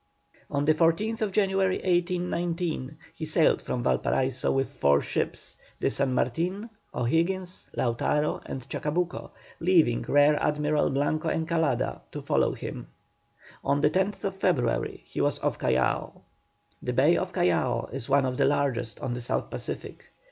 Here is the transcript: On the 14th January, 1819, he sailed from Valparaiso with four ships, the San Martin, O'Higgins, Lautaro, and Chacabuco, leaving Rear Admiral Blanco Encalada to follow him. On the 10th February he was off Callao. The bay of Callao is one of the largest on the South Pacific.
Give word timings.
On 0.49 0.65
the 0.65 0.73
14th 0.73 1.31
January, 1.31 1.75
1819, 1.75 2.97
he 3.13 3.23
sailed 3.25 3.61
from 3.61 3.83
Valparaiso 3.83 4.51
with 4.51 4.67
four 4.71 4.99
ships, 4.99 5.57
the 5.79 5.91
San 5.91 6.15
Martin, 6.15 6.71
O'Higgins, 6.95 7.67
Lautaro, 7.77 8.41
and 8.47 8.67
Chacabuco, 8.67 9.29
leaving 9.59 10.01
Rear 10.01 10.39
Admiral 10.41 10.89
Blanco 10.89 11.29
Encalada 11.29 12.01
to 12.13 12.23
follow 12.23 12.53
him. 12.53 12.87
On 13.63 13.81
the 13.81 13.91
10th 13.91 14.33
February 14.33 15.03
he 15.05 15.21
was 15.21 15.37
off 15.41 15.59
Callao. 15.59 16.21
The 16.81 16.93
bay 16.93 17.15
of 17.15 17.31
Callao 17.31 17.89
is 17.93 18.09
one 18.09 18.25
of 18.25 18.37
the 18.37 18.45
largest 18.45 18.99
on 19.01 19.13
the 19.13 19.21
South 19.21 19.51
Pacific. 19.51 20.07